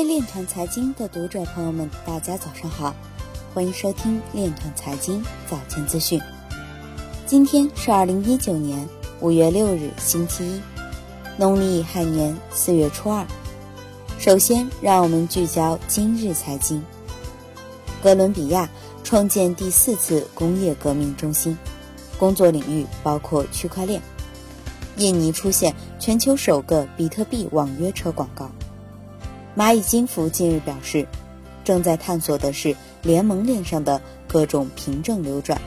[0.00, 2.94] 位链团财经的读者朋友们，大家早上好，
[3.52, 6.18] 欢迎收听链团财经早间资讯。
[7.26, 8.88] 今天是二零一九年
[9.20, 10.60] 五月六日，星期一，
[11.36, 13.26] 农历亥年四月初二。
[14.18, 16.82] 首先，让我们聚焦今日财经。
[18.02, 18.70] 哥伦比亚
[19.04, 21.58] 创建第四次工业革命中心，
[22.18, 24.00] 工作领域包括区块链。
[24.96, 28.50] 印尼出现全球首个比特币网约车广告。
[29.56, 31.06] 蚂蚁金服近日表示，
[31.64, 35.60] 正在探索的是联盟链上的各种凭证流转。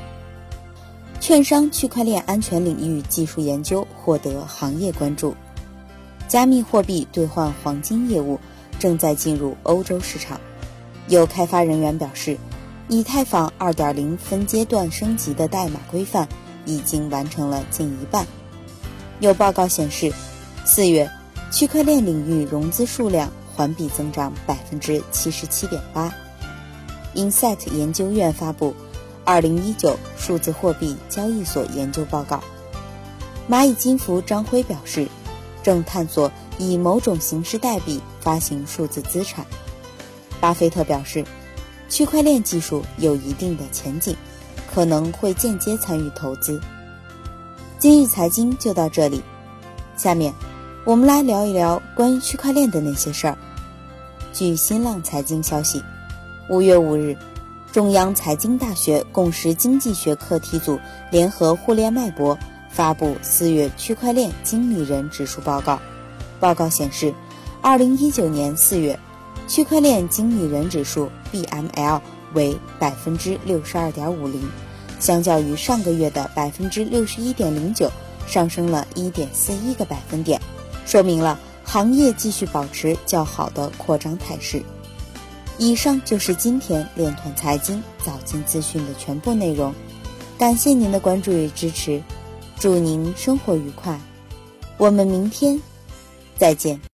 [1.20, 5.36] 券商区块链安全领域技术研究获得行业关注。
[6.28, 8.40] 加密货币兑换黄金业务
[8.80, 10.40] 正在进入欧洲市场。
[11.10, 12.38] 有开发人员表示，
[12.88, 16.28] 以太坊2.0分阶段升级的代码规范
[16.66, 18.26] 已经完成了近一半。
[19.20, 20.12] 有报告显示，
[20.66, 21.10] 四月
[21.52, 26.14] 区块链领域融资数量环比增长百分之七十七点八。
[27.16, 28.72] Insight 研究院发布
[29.24, 32.38] 《二零一九数字货币交易所研究报告》。
[33.50, 35.08] 蚂蚁金服张辉表示，
[35.62, 39.46] 正探索以某种形式代币发行数字资产。
[40.40, 41.24] 巴菲特表示，
[41.90, 44.16] 区块链技术有一定的前景，
[44.74, 46.60] 可能会间接参与投资。
[47.78, 49.22] 今日财经就到这里，
[49.96, 50.34] 下面
[50.86, 53.38] 我们来聊一聊关于区块链的那些事儿。
[54.34, 55.82] 据新浪财经消息，
[56.50, 57.16] 五月五日，
[57.72, 60.78] 中央财经大学共识经济学课题组
[61.10, 62.38] 联合互联脉搏
[62.70, 65.80] 发布四月区块链经理人指数报告。
[66.42, 67.14] 报告显示，
[67.62, 69.00] 二零一九年四月，
[69.48, 72.02] 区块链经理人指数 BML
[72.34, 74.42] 为百分之六十二点五零。
[75.00, 77.90] 相较于上个月的百分之六十一点零九，
[78.28, 80.42] 上升了一点四一个百分点，
[80.86, 84.62] 说明了行业继续保持较好的扩张态势。
[85.58, 89.74] 以上就是今天链团财经早间资讯的全部内容，
[90.38, 92.02] 感谢您的关注与支持，
[92.60, 94.00] 祝您生活愉快，
[94.78, 95.62] 我们明天
[96.38, 96.82] 再见。